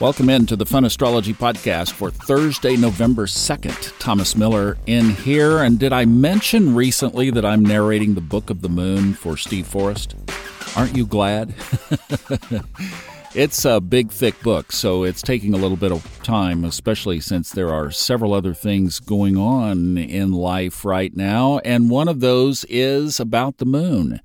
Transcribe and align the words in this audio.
Welcome 0.00 0.30
in 0.30 0.46
to 0.46 0.54
the 0.54 0.64
Fun 0.64 0.84
Astrology 0.84 1.34
Podcast 1.34 1.90
for 1.90 2.08
Thursday, 2.08 2.76
November 2.76 3.26
2nd. 3.26 3.98
Thomas 3.98 4.36
Miller 4.36 4.78
in 4.86 5.10
here. 5.10 5.58
And 5.58 5.76
did 5.76 5.92
I 5.92 6.04
mention 6.04 6.76
recently 6.76 7.32
that 7.32 7.44
I'm 7.44 7.64
narrating 7.64 8.14
the 8.14 8.20
Book 8.20 8.48
of 8.48 8.62
the 8.62 8.68
Moon 8.68 9.12
for 9.12 9.36
Steve 9.36 9.66
Forrest? 9.66 10.14
Aren't 10.76 10.96
you 10.96 11.04
glad? 11.04 11.52
it's 13.34 13.64
a 13.64 13.80
big, 13.80 14.12
thick 14.12 14.40
book, 14.40 14.70
so 14.70 15.02
it's 15.02 15.20
taking 15.20 15.52
a 15.52 15.58
little 15.58 15.76
bit 15.76 15.90
of 15.90 16.22
time, 16.22 16.64
especially 16.64 17.18
since 17.18 17.50
there 17.50 17.70
are 17.74 17.90
several 17.90 18.34
other 18.34 18.54
things 18.54 19.00
going 19.00 19.36
on 19.36 19.98
in 19.98 20.30
life 20.30 20.84
right 20.84 21.16
now. 21.16 21.58
And 21.64 21.90
one 21.90 22.06
of 22.06 22.20
those 22.20 22.64
is 22.68 23.18
about 23.18 23.56
the 23.56 23.66
moon 23.66 24.20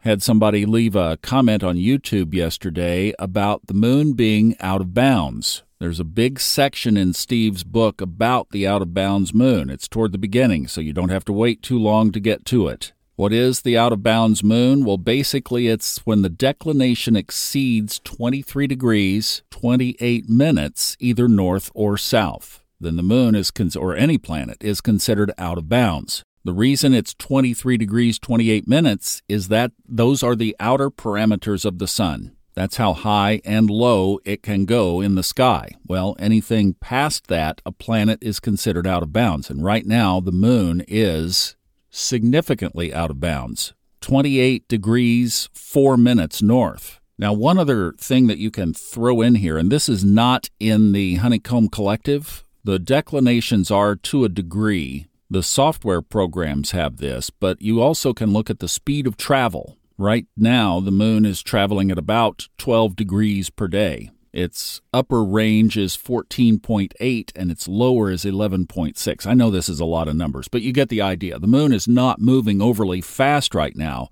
had 0.00 0.22
somebody 0.22 0.64
leave 0.64 0.94
a 0.94 1.16
comment 1.18 1.64
on 1.64 1.76
YouTube 1.76 2.32
yesterday 2.32 3.12
about 3.18 3.66
the 3.66 3.74
moon 3.74 4.12
being 4.12 4.56
out 4.60 4.80
of 4.80 4.94
bounds. 4.94 5.62
There's 5.80 6.00
a 6.00 6.04
big 6.04 6.40
section 6.40 6.96
in 6.96 7.12
Steve's 7.12 7.64
book 7.64 8.00
about 8.00 8.50
the 8.50 8.66
out 8.66 8.82
of 8.82 8.94
bounds 8.94 9.32
moon. 9.32 9.70
It's 9.70 9.88
toward 9.88 10.12
the 10.12 10.18
beginning, 10.18 10.66
so 10.66 10.80
you 10.80 10.92
don't 10.92 11.08
have 11.08 11.24
to 11.26 11.32
wait 11.32 11.62
too 11.62 11.78
long 11.78 12.10
to 12.12 12.20
get 12.20 12.44
to 12.46 12.68
it. 12.68 12.92
What 13.14 13.32
is 13.32 13.62
the 13.62 13.76
out 13.76 13.92
of 13.92 14.02
bounds 14.02 14.44
moon? 14.44 14.84
Well, 14.84 14.96
basically, 14.96 15.66
it's 15.66 15.98
when 16.06 16.22
the 16.22 16.28
declination 16.28 17.16
exceeds 17.16 17.98
23 18.00 18.68
degrees 18.68 19.42
28 19.50 20.28
minutes, 20.28 20.96
either 21.00 21.26
north 21.26 21.70
or 21.74 21.98
south. 21.98 22.62
Then 22.80 22.96
the 22.96 23.02
moon 23.02 23.34
is, 23.34 23.50
or 23.76 23.96
any 23.96 24.18
planet, 24.18 24.58
is 24.60 24.80
considered 24.80 25.32
out 25.36 25.58
of 25.58 25.68
bounds. 25.68 26.22
The 26.48 26.54
reason 26.54 26.94
it's 26.94 27.12
23 27.12 27.76
degrees 27.76 28.18
28 28.18 28.66
minutes 28.66 29.20
is 29.28 29.48
that 29.48 29.72
those 29.86 30.22
are 30.22 30.34
the 30.34 30.56
outer 30.58 30.88
parameters 30.88 31.66
of 31.66 31.78
the 31.78 31.86
sun. 31.86 32.34
That's 32.54 32.78
how 32.78 32.94
high 32.94 33.42
and 33.44 33.68
low 33.68 34.18
it 34.24 34.42
can 34.42 34.64
go 34.64 35.02
in 35.02 35.14
the 35.14 35.22
sky. 35.22 35.72
Well, 35.86 36.16
anything 36.18 36.72
past 36.80 37.26
that, 37.26 37.60
a 37.66 37.70
planet 37.70 38.18
is 38.22 38.40
considered 38.40 38.86
out 38.86 39.02
of 39.02 39.12
bounds. 39.12 39.50
And 39.50 39.62
right 39.62 39.84
now, 39.84 40.20
the 40.20 40.32
moon 40.32 40.82
is 40.88 41.54
significantly 41.90 42.94
out 42.94 43.10
of 43.10 43.20
bounds 43.20 43.74
28 44.00 44.66
degrees 44.68 45.50
4 45.52 45.98
minutes 45.98 46.40
north. 46.40 46.98
Now, 47.18 47.34
one 47.34 47.58
other 47.58 47.92
thing 47.98 48.26
that 48.28 48.38
you 48.38 48.50
can 48.50 48.72
throw 48.72 49.20
in 49.20 49.34
here, 49.34 49.58
and 49.58 49.70
this 49.70 49.86
is 49.86 50.02
not 50.02 50.48
in 50.58 50.92
the 50.92 51.16
Honeycomb 51.16 51.68
Collective, 51.68 52.42
the 52.64 52.78
declinations 52.78 53.70
are 53.70 53.96
to 53.96 54.24
a 54.24 54.30
degree 54.30 55.08
the 55.30 55.42
software 55.42 56.02
programs 56.02 56.70
have 56.70 56.96
this, 56.96 57.30
but 57.30 57.60
you 57.60 57.80
also 57.82 58.12
can 58.14 58.32
look 58.32 58.48
at 58.48 58.60
the 58.60 58.68
speed 58.68 59.06
of 59.06 59.16
travel. 59.16 59.76
Right 59.98 60.26
now, 60.36 60.80
the 60.80 60.90
moon 60.90 61.26
is 61.26 61.42
traveling 61.42 61.90
at 61.90 61.98
about 61.98 62.48
12 62.58 62.96
degrees 62.96 63.50
per 63.50 63.68
day. 63.68 64.10
Its 64.32 64.80
upper 64.92 65.24
range 65.24 65.76
is 65.76 65.96
14.8 65.96 67.32
and 67.34 67.50
its 67.50 67.66
lower 67.66 68.10
is 68.10 68.24
11.6. 68.24 69.26
I 69.26 69.34
know 69.34 69.50
this 69.50 69.68
is 69.68 69.80
a 69.80 69.84
lot 69.84 70.06
of 70.06 70.16
numbers, 70.16 70.48
but 70.48 70.62
you 70.62 70.72
get 70.72 70.88
the 70.88 71.02
idea. 71.02 71.38
The 71.38 71.46
moon 71.46 71.72
is 71.72 71.88
not 71.88 72.20
moving 72.20 72.62
overly 72.62 73.00
fast 73.00 73.54
right 73.54 73.74
now. 73.74 74.08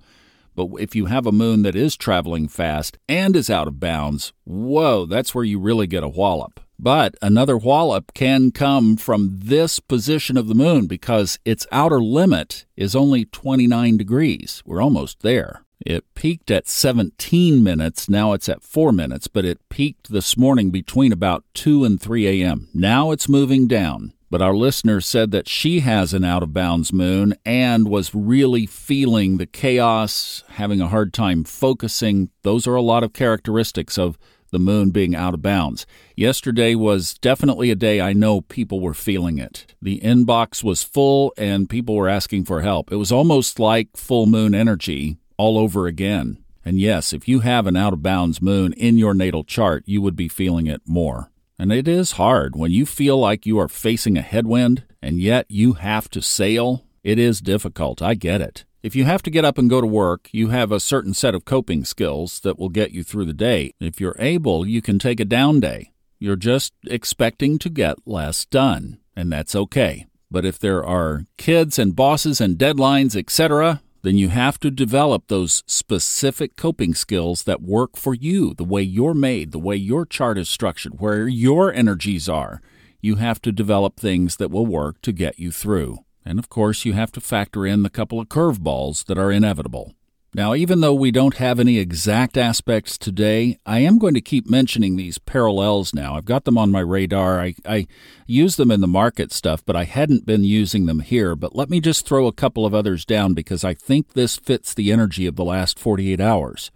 But 0.56 0.69
if 0.78 0.97
you 0.97 1.06
have 1.06 1.27
a 1.27 1.33
moon 1.33 1.62
that 1.62 1.77
is 1.77 1.97
traveling 1.97 2.48
fast 2.48 2.98
and 3.09 3.37
is 3.37 3.50
out 3.50 3.69
of 3.69 3.78
bounds, 3.78 4.33
whoa, 4.44 5.05
that's 5.05 5.34
where 5.34 5.44
you 5.44 5.61
really 5.61 5.87
get 5.87 6.03
a 6.03 6.09
wallop. 6.09 6.61
But 6.79 7.15
another 7.23 7.57
wallop 7.57 8.13
can 8.15 8.51
come 8.51 8.97
from 8.97 9.39
this 9.43 9.81
position 9.81 10.37
of 10.37 10.49
the 10.49 10.55
moon 10.55 10.87
because 10.87 11.39
its 11.45 11.67
outer 11.73 12.03
limit 12.03 12.67
is 12.77 12.95
only 12.95 13.25
29 13.25 13.97
degrees. 13.97 14.63
We're 14.67 14.83
almost 14.83 15.21
there. 15.21 15.63
It 15.85 16.05
peaked 16.15 16.51
at 16.51 16.67
17 16.67 17.63
minutes, 17.63 18.09
now 18.09 18.33
it's 18.33 18.49
at 18.49 18.63
4 18.63 18.93
minutes, 18.93 19.29
but 19.29 19.45
it 19.45 19.69
peaked 19.69 20.11
this 20.11 20.37
morning 20.37 20.71
between 20.71 21.13
about 21.13 21.45
2 21.55 21.85
and 21.85 22.01
3 22.01 22.43
a.m. 22.43 22.69
Now 22.75 23.11
it's 23.11 23.29
moving 23.29 23.69
down. 23.69 24.13
But 24.29 24.43
our 24.43 24.57
listener 24.57 25.01
said 25.01 25.31
that 25.31 25.49
she 25.49 25.81
has 25.81 26.13
an 26.13 26.25
out 26.25 26.43
of 26.43 26.53
bounds 26.53 26.93
moon 26.93 27.34
and 27.45 27.89
was 27.89 28.15
really 28.15 28.67
feeling 28.67 29.37
the 29.37 29.47
chaos, 29.47 30.43
having 30.49 30.81
a 30.81 30.89
hard 30.89 31.12
time 31.12 31.45
focusing. 31.45 32.31
Those 32.43 32.67
are 32.67 32.75
a 32.75 32.83
lot 32.83 33.05
of 33.05 33.12
characteristics 33.12 33.97
of 33.97 34.19
the 34.51 34.59
moon 34.59 34.91
being 34.91 35.15
out 35.15 35.34
of 35.34 35.43
bounds. 35.43 35.87
Yesterday 36.15 36.75
was 36.75 37.15
definitely 37.15 37.71
a 37.71 37.77
day 37.77 38.01
I 38.01 38.12
know 38.12 38.41
people 38.41 38.81
were 38.81 38.95
feeling 38.95 39.39
it. 39.39 39.75
The 39.83 40.01
inbox 40.01 40.62
was 40.62 40.83
full 40.83 41.33
and 41.37 41.69
people 41.69 41.95
were 41.95 42.09
asking 42.09 42.45
for 42.45 42.62
help. 42.62 42.93
It 42.93 42.97
was 42.97 43.12
almost 43.12 43.59
like 43.59 43.97
full 43.97 44.27
moon 44.27 44.55
energy 44.55 45.19
all 45.37 45.59
over 45.59 45.87
again. 45.87 46.39
And 46.65 46.81
yes, 46.81 47.12
if 47.12 47.29
you 47.29 47.41
have 47.41 47.67
an 47.67 47.77
out 47.77 47.93
of 47.93 48.03
bounds 48.03 48.43
moon 48.43 48.73
in 48.73 48.99
your 48.99 49.15
natal 49.15 49.45
chart, 49.45 49.85
you 49.87 50.03
would 50.03 50.17
be 50.17 50.29
feeling 50.29 50.67
it 50.67 50.83
more. 50.85 51.31
And 51.59 51.73
it 51.73 51.89
is 51.89 52.12
hard 52.12 52.56
when 52.56 52.71
you 52.71 52.85
feel 52.85 53.19
like 53.19 53.47
you 53.47 53.59
are 53.59 53.69
facing 53.69 54.19
a 54.19 54.23
headwind 54.23 54.85
and 55.01 55.21
yet 55.21 55.47
you 55.49 55.75
have 55.75 56.11
to 56.11 56.21
sail. 56.21 56.85
It 57.05 57.19
is 57.19 57.41
difficult. 57.41 58.03
I 58.03 58.15
get 58.15 58.41
it. 58.41 58.65
If 58.87 58.95
you 58.95 59.05
have 59.05 59.23
to 59.23 59.31
get 59.31 59.45
up 59.45 59.59
and 59.59 59.69
go 59.69 59.81
to 59.81 59.87
work, 59.89 60.29
you 60.31 60.51
have 60.51 60.71
a 60.71 60.79
certain 60.79 61.13
set 61.13 61.35
of 61.35 61.45
coping 61.45 61.85
skills 61.85 62.39
that 62.45 62.57
will 62.57 62.69
get 62.69 62.93
you 62.93 63.03
through 63.03 63.25
the 63.25 63.33
day. 63.33 63.73
If 63.81 64.01
you're 64.01 64.15
able, 64.17 64.65
you 64.65 64.81
can 64.81 65.01
take 65.01 65.19
a 65.19 65.25
down 65.25 65.59
day. 65.59 65.91
You're 66.21 66.37
just 66.37 66.73
expecting 66.87 67.59
to 67.59 67.69
get 67.69 68.07
less 68.07 68.45
done, 68.45 69.01
and 69.17 69.33
that's 69.33 69.57
okay. 69.57 70.07
But 70.31 70.45
if 70.45 70.61
there 70.61 70.85
are 70.85 71.25
kids 71.37 71.81
and 71.81 71.97
bosses 71.97 72.41
and 72.41 72.57
deadlines, 72.57 73.17
etc., 73.17 73.83
then 74.03 74.19
you 74.19 74.29
have 74.29 74.61
to 74.61 74.71
develop 74.71 75.25
those 75.27 75.65
specific 75.67 76.55
coping 76.55 76.95
skills 76.95 77.43
that 77.43 77.61
work 77.61 77.97
for 77.97 78.15
you, 78.15 78.55
the 78.55 78.63
way 78.63 78.83
you're 78.83 79.15
made, 79.15 79.51
the 79.51 79.59
way 79.59 79.75
your 79.75 80.07
chart 80.07 80.39
is 80.39 80.49
structured, 80.49 81.01
where 81.01 81.27
your 81.27 81.73
energies 81.73 82.29
are. 82.29 82.61
You 83.01 83.17
have 83.17 83.43
to 83.43 83.51
develop 83.51 83.97
things 83.97 84.37
that 84.37 84.53
will 84.53 84.65
work 84.65 85.03
to 85.03 85.11
get 85.11 85.41
you 85.41 85.51
through. 85.51 86.06
And 86.26 86.41
of 86.41 86.48
course, 86.48 86.84
you 86.84 86.92
have 86.94 87.12
to 87.12 87.20
factor 87.20 87.64
in 87.64 87.84
the 87.84 87.88
couple 87.88 88.19
of 88.19 88.28
curveballs 88.28 89.04
that 89.04 89.16
are 89.16 89.31
inevitable. 89.31 89.94
Now, 90.34 90.54
even 90.54 90.81
though 90.81 90.92
we 90.92 91.12
don't 91.12 91.37
have 91.37 91.59
any 91.59 91.78
exact 91.78 92.37
aspects 92.37 92.98
today, 92.98 93.59
I 93.64 93.78
am 93.78 93.97
going 93.97 94.12
to 94.14 94.20
keep 94.20 94.50
mentioning 94.50 94.97
these 94.97 95.16
parallels 95.16 95.94
now. 95.94 96.14
I've 96.14 96.26
got 96.26 96.44
them 96.44 96.59
on 96.59 96.70
my 96.70 96.81
radar. 96.81 97.41
I, 97.41 97.54
I 97.64 97.87
use 98.26 98.56
them 98.56 98.70
in 98.70 98.82
the 98.82 98.87
market 98.87 99.32
stuff, 99.32 99.64
but 99.64 99.76
I 99.76 99.84
hadn't 99.84 100.26
been 100.26 100.44
using 100.44 100.84
them 100.84 101.00
here. 101.00 101.37
But 101.37 101.54
let 101.54 101.70
me 101.70 101.81
just 101.81 102.04
throw 102.04 102.26
a 102.26 102.32
couple 102.32 102.66
of 102.66 102.75
others 102.75 103.06
down 103.06 103.32
because 103.32 103.64
I 103.64 103.72
think 103.72 104.12
this 104.12 104.37
fits 104.37 104.75
the 104.75 104.93
energy 104.93 105.26
of 105.26 105.37
the 105.37 105.44
last 105.44 105.78
48 105.78 106.20
hours. 106.20 106.70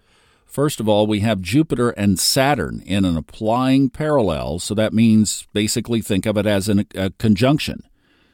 First 0.46 0.80
of 0.80 0.88
all, 0.88 1.06
we 1.06 1.20
have 1.20 1.42
Jupiter 1.42 1.90
and 1.90 2.18
Saturn 2.18 2.82
in 2.86 3.04
an 3.04 3.16
applying 3.16 3.90
parallel, 3.90 4.58
so 4.58 4.74
that 4.74 4.94
means 4.94 5.46
basically 5.52 6.00
think 6.00 6.24
of 6.24 6.38
it 6.38 6.46
as 6.46 6.68
an, 6.68 6.86
a 6.94 7.10
conjunction. 7.10 7.82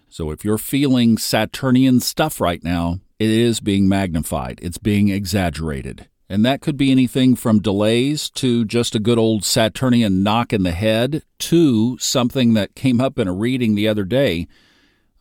So 0.08 0.30
if 0.30 0.44
you're 0.44 0.58
feeling 0.58 1.18
Saturnian 1.18 2.00
stuff 2.00 2.40
right 2.40 2.62
now, 2.62 3.00
it 3.18 3.30
is 3.30 3.60
being 3.60 3.88
magnified, 3.88 4.58
it's 4.62 4.78
being 4.78 5.08
exaggerated. 5.08 6.08
And 6.28 6.44
that 6.44 6.60
could 6.60 6.76
be 6.76 6.90
anything 6.90 7.36
from 7.36 7.60
delays 7.60 8.30
to 8.30 8.64
just 8.64 8.94
a 8.94 9.00
good 9.00 9.18
old 9.18 9.44
Saturnian 9.44 10.22
knock 10.22 10.52
in 10.52 10.64
the 10.64 10.72
head 10.72 11.22
to 11.38 11.96
something 11.98 12.54
that 12.54 12.74
came 12.74 13.00
up 13.00 13.18
in 13.18 13.28
a 13.28 13.32
reading 13.32 13.74
the 13.74 13.86
other 13.86 14.04
day 14.04 14.48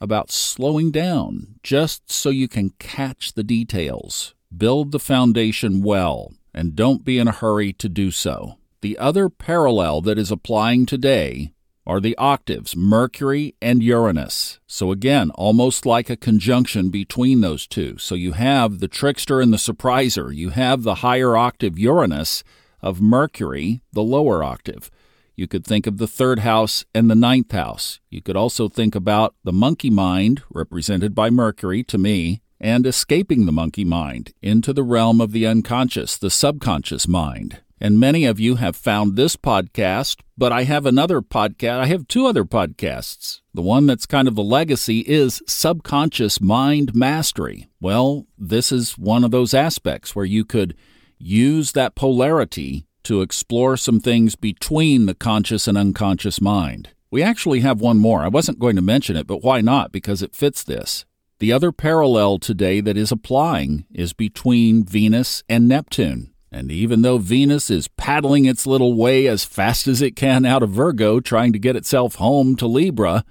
about 0.02 0.32
slowing 0.32 0.92
down 0.92 1.56
just 1.62 2.12
so 2.12 2.30
you 2.30 2.48
can 2.48 2.72
catch 2.80 3.34
the 3.34 3.44
details. 3.44 4.34
Build 4.56 4.92
the 4.92 5.00
foundation 5.00 5.84
well 5.84 6.34
and 6.54 6.76
don't 6.76 7.04
be 7.04 7.20
in 7.20 7.28
a 7.28 7.34
hurry 7.34 7.72
to 7.74 7.88
do 7.88 8.10
so. 8.12 8.58
The 8.82 8.98
other 8.98 9.30
parallel 9.30 10.02
that 10.02 10.18
is 10.18 10.32
applying 10.32 10.86
today 10.86 11.54
are 11.88 12.00
the 12.00 12.18
octaves, 12.18 12.76
Mercury 12.76 13.56
and 13.62 13.84
Uranus. 13.84 14.60
So 14.68 14.92
again, 14.92 15.30
almost 15.32 15.86
like 15.86 16.10
a 16.10 16.18
conjunction 16.18 16.90
between 16.90 17.42
those 17.42 17.68
two. 17.68 17.98
So 17.98 18.16
you 18.16 18.34
have 18.34 18.80
the 18.80 18.88
trickster 18.88 19.40
and 19.40 19.54
the 19.54 19.58
surpriser. 19.58 20.36
You 20.36 20.50
have 20.50 20.84
the 20.84 20.96
higher 20.96 21.38
octave 21.38 21.78
Uranus 21.78 22.44
of 22.82 23.02
Mercury, 23.02 23.82
the 23.94 24.04
lower 24.04 24.44
octave. 24.44 24.90
You 25.36 25.48
could 25.48 25.66
think 25.66 25.86
of 25.86 25.98
the 25.98 26.08
third 26.08 26.40
house 26.40 26.86
and 26.94 27.10
the 27.10 27.16
ninth 27.16 27.52
house. 27.52 28.00
You 28.10 28.22
could 28.22 28.38
also 28.38 28.70
think 28.70 28.96
about 28.96 29.36
the 29.44 29.52
monkey 29.52 29.90
mind, 29.90 30.44
represented 30.50 31.14
by 31.14 31.30
Mercury 31.30 31.84
to 31.84 31.98
me, 31.98 32.42
and 32.60 32.88
escaping 32.88 33.46
the 33.46 33.52
monkey 33.52 33.84
mind 33.84 34.34
into 34.42 34.72
the 34.72 34.84
realm 34.84 35.20
of 35.20 35.34
the 35.34 35.46
unconscious, 35.46 36.18
the 36.18 36.30
subconscious 36.30 37.08
mind. 37.08 37.62
And 37.80 38.00
many 38.00 38.26
of 38.26 38.40
you 38.40 38.56
have 38.56 38.76
found 38.76 39.16
this 39.16 39.36
podcast, 39.36 40.22
but 40.38 40.52
I 40.52 40.64
have 40.64 40.86
another 40.86 41.22
podcast. 41.22 41.80
I 41.80 41.88
have 41.88 42.08
two 42.08 42.26
other 42.26 42.46
podcasts. 42.46 43.42
The 43.54 43.62
one 43.62 43.86
that's 43.86 44.06
kind 44.06 44.28
of 44.28 44.36
the 44.36 44.44
legacy 44.44 45.00
is 45.02 45.42
Subconscious 45.46 46.40
Mind 46.40 46.96
Mastery. 46.96 47.68
Well, 47.82 48.28
this 48.38 48.72
is 48.72 48.98
one 48.98 49.24
of 49.24 49.32
those 49.32 49.54
aspects 49.54 50.16
where 50.16 50.26
you 50.26 50.46
could 50.46 50.76
use 51.18 51.74
that 51.74 51.96
polarity 51.96 52.88
to 53.04 53.22
explore 53.22 53.78
some 53.78 54.00
things 54.00 54.36
between 54.36 55.06
the 55.06 55.16
conscious 55.16 55.68
and 55.68 55.78
unconscious 55.78 56.42
mind. 56.42 56.90
We 57.12 57.22
actually 57.22 57.60
have 57.60 57.80
one 57.80 57.98
more. 57.98 58.22
I 58.22 58.28
wasn't 58.30 58.60
going 58.60 58.76
to 58.78 58.82
mention 58.82 59.16
it, 59.16 59.28
but 59.28 59.44
why 59.44 59.62
not? 59.62 59.92
Because 59.92 60.22
it 60.22 60.36
fits 60.36 60.64
this. 60.64 61.06
The 61.40 61.52
other 61.52 61.72
parallel 61.72 62.40
today 62.40 62.82
that 62.82 62.98
is 62.98 63.12
applying 63.12 63.86
is 63.94 64.14
between 64.14 64.86
Venus 64.86 65.44
and 65.50 65.68
Neptune. 65.68 66.32
And 66.56 66.72
even 66.72 67.02
though 67.02 67.18
Venus 67.18 67.70
is 67.70 67.90
paddling 67.90 68.46
its 68.46 68.66
little 68.66 68.94
way 68.94 69.28
as 69.28 69.44
fast 69.44 69.90
as 69.90 70.02
it 70.02 70.16
can 70.16 70.46
out 70.46 70.64
of 70.64 70.70
Virgo, 70.70 71.20
trying 71.20 71.52
to 71.52 71.60
get 71.60 71.76
itself 71.76 72.16
home 72.16 72.56
to 72.56 72.66
Libra, 72.66 73.26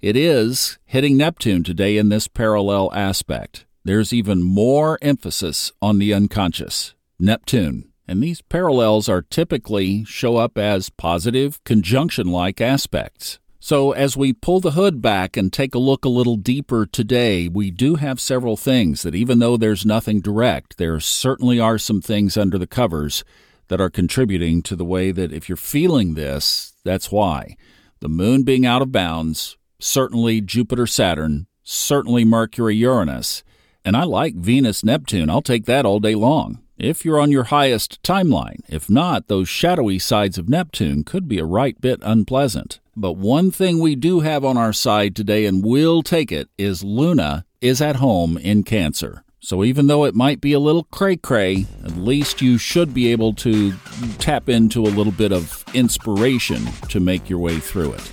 it 0.00 0.16
is 0.16 0.78
hitting 0.86 1.18
Neptune 1.18 1.62
today 1.62 1.98
in 1.98 2.08
this 2.08 2.26
parallel 2.26 2.90
aspect. 2.94 3.66
There's 3.84 4.14
even 4.14 4.42
more 4.42 4.98
emphasis 5.02 5.72
on 5.82 5.98
the 5.98 6.14
unconscious, 6.14 6.94
Neptune. 7.18 7.92
And 8.08 8.22
these 8.22 8.40
parallels 8.40 9.10
are 9.10 9.20
typically 9.20 10.02
show 10.04 10.38
up 10.38 10.56
as 10.56 10.88
positive 10.88 11.62
conjunction 11.64 12.28
like 12.28 12.62
aspects. 12.62 13.39
So, 13.62 13.92
as 13.92 14.16
we 14.16 14.32
pull 14.32 14.60
the 14.60 14.70
hood 14.70 15.02
back 15.02 15.36
and 15.36 15.52
take 15.52 15.74
a 15.74 15.78
look 15.78 16.06
a 16.06 16.08
little 16.08 16.36
deeper 16.36 16.86
today, 16.86 17.46
we 17.46 17.70
do 17.70 17.96
have 17.96 18.18
several 18.18 18.56
things 18.56 19.02
that, 19.02 19.14
even 19.14 19.38
though 19.38 19.58
there's 19.58 19.84
nothing 19.84 20.22
direct, 20.22 20.78
there 20.78 20.98
certainly 20.98 21.60
are 21.60 21.76
some 21.76 22.00
things 22.00 22.38
under 22.38 22.56
the 22.56 22.66
covers 22.66 23.22
that 23.68 23.80
are 23.80 23.90
contributing 23.90 24.62
to 24.62 24.74
the 24.74 24.84
way 24.84 25.12
that 25.12 25.30
if 25.30 25.46
you're 25.50 25.56
feeling 25.56 26.14
this, 26.14 26.72
that's 26.84 27.12
why. 27.12 27.54
The 28.00 28.08
moon 28.08 28.44
being 28.44 28.64
out 28.64 28.80
of 28.80 28.92
bounds, 28.92 29.58
certainly 29.78 30.40
Jupiter 30.40 30.86
Saturn, 30.86 31.46
certainly 31.62 32.24
Mercury 32.24 32.76
Uranus, 32.76 33.44
and 33.84 33.94
I 33.94 34.04
like 34.04 34.36
Venus 34.36 34.82
Neptune. 34.82 35.28
I'll 35.28 35.42
take 35.42 35.66
that 35.66 35.84
all 35.84 36.00
day 36.00 36.14
long 36.14 36.62
if 36.78 37.04
you're 37.04 37.20
on 37.20 37.30
your 37.30 37.44
highest 37.44 38.02
timeline. 38.02 38.62
If 38.68 38.88
not, 38.88 39.28
those 39.28 39.50
shadowy 39.50 39.98
sides 39.98 40.38
of 40.38 40.48
Neptune 40.48 41.04
could 41.04 41.28
be 41.28 41.38
a 41.38 41.44
right 41.44 41.78
bit 41.78 42.00
unpleasant. 42.02 42.80
But 42.96 43.12
one 43.12 43.50
thing 43.50 43.78
we 43.78 43.94
do 43.94 44.20
have 44.20 44.44
on 44.44 44.56
our 44.56 44.72
side 44.72 45.14
today, 45.14 45.46
and 45.46 45.64
we'll 45.64 46.02
take 46.02 46.32
it, 46.32 46.48
is 46.58 46.82
Luna 46.82 47.44
is 47.60 47.80
at 47.80 47.96
home 47.96 48.36
in 48.38 48.62
Cancer. 48.62 49.24
So 49.42 49.64
even 49.64 49.86
though 49.86 50.04
it 50.04 50.14
might 50.14 50.40
be 50.40 50.52
a 50.52 50.60
little 50.60 50.84
cray 50.84 51.16
cray, 51.16 51.66
at 51.84 51.96
least 51.96 52.42
you 52.42 52.58
should 52.58 52.92
be 52.92 53.10
able 53.10 53.32
to 53.34 53.72
tap 54.18 54.48
into 54.50 54.82
a 54.82 54.92
little 54.92 55.12
bit 55.12 55.32
of 55.32 55.64
inspiration 55.72 56.66
to 56.90 57.00
make 57.00 57.30
your 57.30 57.38
way 57.38 57.58
through 57.58 57.92
it. 57.92 58.12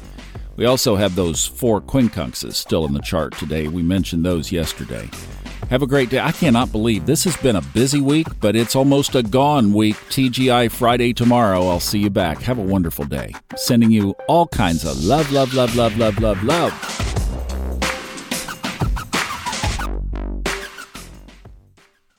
We 0.56 0.65
also 0.65 0.95
have 0.95 1.15
those 1.15 1.45
four 1.45 1.81
quincunxes 1.81 2.53
still 2.53 2.85
in 2.85 2.94
the 2.94 3.01
chart 3.01 3.38
today. 3.38 3.68
We 3.68 3.83
mentioned 3.83 4.25
those 4.25 4.51
yesterday. 4.51 5.09
Have 5.69 5.81
a 5.81 5.88
great 5.88 6.10
day. 6.10 6.19
I 6.19 6.31
cannot 6.31 6.72
believe 6.72 7.06
this 7.06 7.25
has 7.25 7.36
been 7.38 7.58
a 7.58 7.62
busy 7.62 8.00
week, 8.00 8.28
but 8.40 8.56
it's 8.56 8.75
almost 8.75 9.16
a 9.16 9.24
gone 9.24 9.74
week. 9.74 9.98
TGI 10.10 10.72
Friday 10.72 11.14
tomorrow. 11.14 11.68
I'll 11.68 11.81
see 11.81 12.00
you 12.00 12.10
back. 12.10 12.42
Have 12.42 12.58
a 12.58 12.64
wonderful 12.64 13.04
day. 13.04 13.34
Sending 13.58 13.92
you 13.92 14.16
all 14.30 14.48
kinds 14.48 14.86
of 14.86 15.04
love, 15.04 15.30
love, 15.31 15.54
love, 15.54 15.75
love, 15.75 15.98
love, 15.98 16.19
love, 16.19 16.42
love. 16.44 17.06